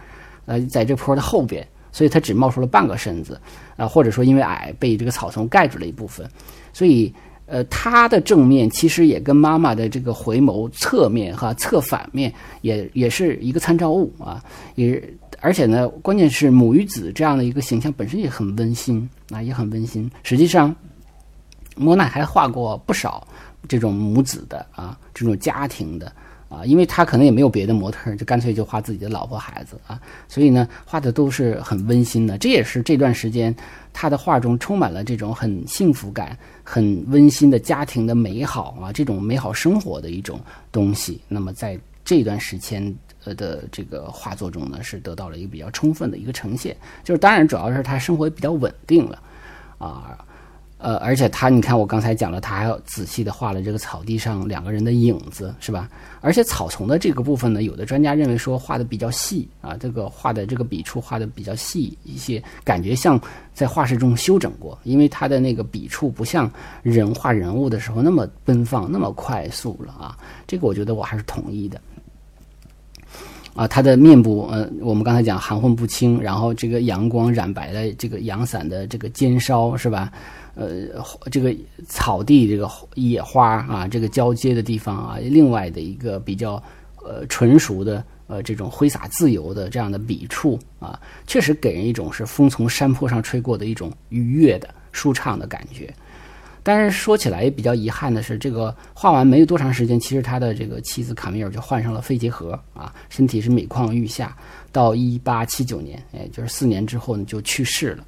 [0.47, 3.39] 呃，在这坡的后边，所以他只冒出了半个身子
[3.77, 6.29] 啊，或者说因为矮被这个草丛盖住了一部分，
[6.73, 7.13] 所以。
[7.51, 12.31] 呃，他的正面其实也跟妈妈的这个回眸侧面哈侧反面
[12.61, 14.39] 也也是一个参照物啊，
[14.75, 15.03] 也
[15.39, 20.07] 而且呢，关键是母与子这样的一个形象本身也很温馨啊，也很温馨。
[20.21, 20.75] 实际上，
[21.75, 23.27] 莫奈还画过不少
[23.67, 26.13] 这种母子的啊，这种家庭的。
[26.49, 32.39] 啊，因为他可能也没有别的模特，就干脆就画自己的老婆孩子啊，所以呢，画的都是很温馨的。
[32.39, 33.55] 这也是这段时间
[33.93, 40.41] 他的画中充满了这种很幸福感、很温馨的家庭的美好啊，这种美好生活的一种
[40.71, 41.21] 东西。
[41.27, 42.91] 那么在这段时间
[43.25, 46.75] 呃的这个画作中呢，是得到了一个比较充分的一个呈现。
[47.03, 49.21] 就是当然主要是他生活比较稳定了
[49.77, 50.25] 啊。
[50.79, 55.89] 呃，而且他，你看我刚才讲了，他还要仔细的画了这个草地上两个人的影子，是吧？
[56.21, 63.19] 而且草丛的这个部分呢，有的专家认为说画的比较细啊，这个画的这个笔触画的比较细一些，感觉像
[63.53, 66.49] 在画室中修整过，因为他的那个笔触不像
[66.81, 70.17] 人画人物的时候那么奔放、那么快速了啊。
[70.47, 71.79] 这个我觉得我还是同意的。
[73.53, 80.09] 啊，他的面部，呃，我们刚才讲含混不清，然后这个阳光染白了这个阳伞的这个尖梢，是吧？
[80.59, 80.89] 呃，
[81.31, 81.55] 这个
[81.87, 86.61] 草地，这个野花啊，这个交接的地方啊，另外的一个比较
[87.01, 95.93] 呃纯熟的呃这种挥洒自由的这样的笔触啊，确实给人一种是风从山坡上吹过的一种愉悦的舒畅的感觉。
[96.61, 104.37] 但是说起来也比较遗憾的是，这个画完没有多长时间，其实他的这个妻子卡米尔就患上了肺结核啊，身体是每况愈下，
[104.73, 108.03] 到一八七九年，哎，就是四年之后呢就去世了。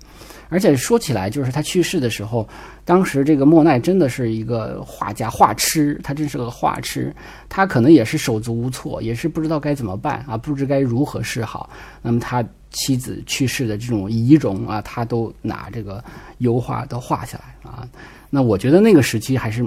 [0.50, 2.48] 而且说起来，就是他去世的时候，
[2.84, 7.14] 当时这个莫奈真的是一个画家，画痴，他真是个画痴，
[7.48, 11.70] 他可能也是手足无措，也是不知道该怎么办啊，不知该如何是好。
[12.02, 16.04] 那么他妻子去世的这种仪容啊，他都拿这个
[16.40, 17.88] 油画都画下来啊。
[18.30, 19.66] 那我觉得那个时期还是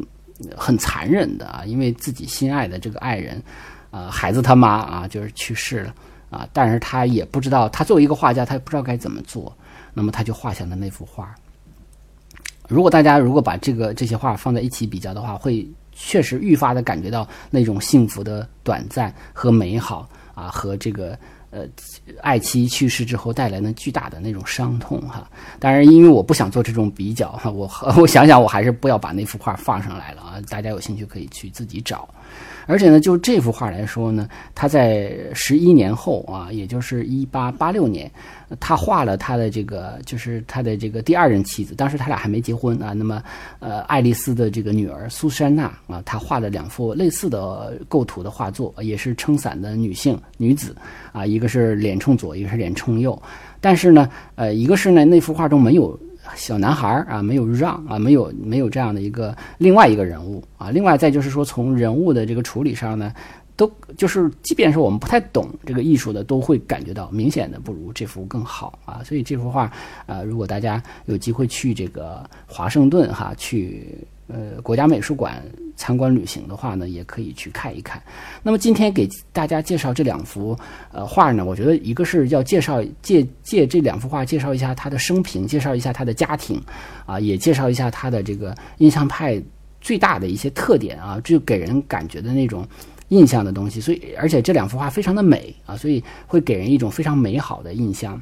[0.57, 3.43] 很残忍的啊，因为自己心爱的这个爱人，
[3.91, 5.95] 啊，孩子他妈啊，就是去世了
[6.31, 9.55] 啊，但是他也不知道，他作为一个画家，他也不知道该怎么做。
[9.95, 11.35] 那么他就画下了那幅画。
[12.69, 21.17] 如果大家如果把这个这些画放在一起比较的话，会确实愈发的感觉到那种幸福的短暂和美好啊，和这个
[21.51, 21.67] 呃
[22.23, 25.31] 爱妻去世之后带来的巨大的那种伤痛哈。
[25.61, 27.71] 当然，因为我不想做这种比较哈，我
[28.01, 30.41] 我想想，我还是不要把那幅画放上来了啊。
[30.49, 32.09] 大家有兴趣可以去自己找。
[32.67, 38.11] 而且呢，就这幅画来说呢，他在十一年后啊，也就是一八八六年，
[38.61, 42.93] 他画了他的这个，就是他的这个第二任妻子，当时他俩还没结婚啊。
[42.93, 43.23] 那么，
[43.59, 50.75] 呃，爱丽丝的这个女儿苏珊娜啊，他画了两幅类似的构图的画作，也是撑伞的女性女子
[51.13, 53.21] 啊，一个是脸冲左，一个是脸冲右。
[53.61, 55.99] 但是呢，呃，一个是呢，那幅画中没有。
[56.37, 60.71] 小男孩儿啊，没有让啊，没有没有这样的一个另外一个人物啊。
[60.71, 63.13] 另外再就是说，从人物的这个处理上呢，
[63.57, 69.03] 都就是即便是我们不太懂这个艺术的，都会感觉到明显的不如这幅更好啊。
[69.05, 69.71] 所以这幅画
[70.07, 73.99] 啊，如果大家有机会去这个华盛顿哈去。
[74.27, 75.43] 呃，国家美术馆
[75.77, 78.03] 参观旅行的话呢，也可以去看一看。
[78.43, 80.57] 那么今天给大家介绍这两幅
[80.93, 86.59] 呃画呢，我觉得一个是要介绍借借这两幅画介绍一下他的生平，介绍一下他的家庭，
[87.05, 89.43] 啊，也介绍一下他的这个印象派
[89.81, 92.67] 最大的一些特点啊，就给人感觉的那种
[93.09, 93.79] 印象的东西。
[93.79, 98.19] 所以，而且这两幅画非常的美啊，所以会给人一种非常美好的印象。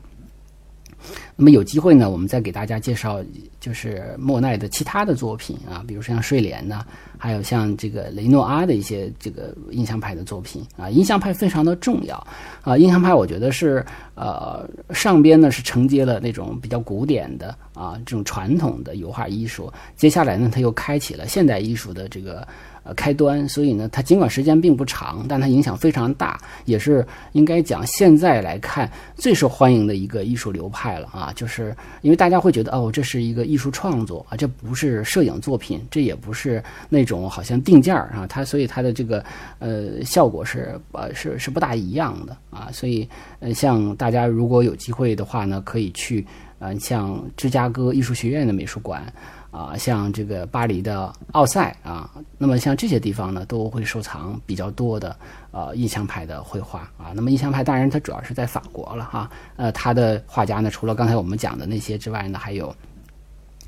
[1.36, 3.22] 那么有机会呢，我们再给大家介绍，
[3.60, 6.84] 就是莫奈的其他的作品啊，比如说像睡莲呐，
[7.18, 10.90] 还有像这个雷诺阿的一些这个印象派的作品啊。
[10.90, 12.16] 印象派非常的重要
[12.62, 13.84] 啊，印象派我觉得是
[14.14, 22.46] 呃上边呢是承接了那种比较古典的啊这种传统的油画艺术，接下来呢他又开启了现代艺术的这个。
[22.84, 31.32] 呃，开端，所以呢，它尽管时间并不长，但它影响非常大，也是应该讲现在来看最受欢迎的一个艺术流派了啊。
[31.36, 39.24] 就是因为大家会觉得，哦，这是一个艺术创作啊，这不是摄影作品，这也不是那种好像定件儿啊，它所以它的这个
[39.60, 42.68] 呃效果是呃是是不大一样的啊。
[42.72, 43.08] 所以
[43.38, 46.26] 呃，像大家如果有机会的话呢，可以去
[46.58, 49.04] 呃像芝加哥艺术学院的美术馆。
[49.52, 55.14] 啊，像这个巴黎的奥赛啊，那么像这些地方呢，都会收藏比较多的
[55.50, 57.12] 呃印象派的绘画啊。
[57.14, 62.74] 那么印象派当然它主要是在法国了哈，呃，他的画家呢，除了刚才我们讲的那些之外呢，还有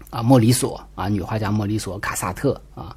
[0.09, 2.97] 啊，莫里索啊，女画家莫里索卡萨特啊，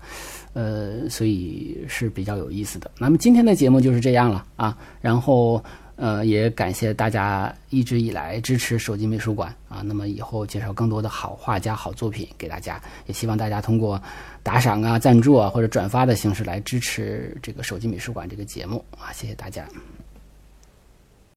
[0.53, 2.89] 呃，所以是比较有意思的。
[2.97, 5.61] 那么今天的节目就是这样了啊，然后
[5.97, 9.81] 呃，也感谢大家一直以来支持手机美术馆啊。
[9.83, 14.01] 那么以后介绍更多的好画家、好作品给大家，也希望大家通过
[14.43, 19.11] 打赏啊、赞助啊或者转发的形式来支持这个手机美术馆这个节目啊。
[19.11, 19.67] 谢谢大家。